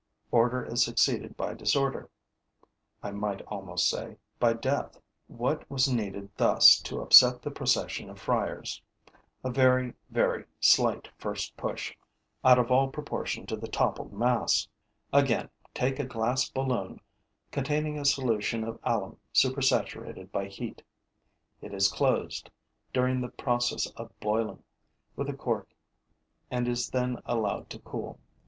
[0.31, 2.09] Order is succeeded by disorder,
[3.03, 4.99] I might almost say, by death.
[5.27, 8.81] What was needed thus to upset the procession of friars?
[9.43, 11.93] A very, very slight first push,
[12.43, 14.67] out of all proportion to the toppled mass.
[15.13, 16.99] Again, take a glass balloon
[17.51, 20.81] containing a solution of alum supersaturated by heat.
[21.61, 22.49] It is closed,
[22.91, 24.63] during the process of boiling,
[25.15, 25.69] with a cork
[26.49, 28.19] and is then allowed to cool.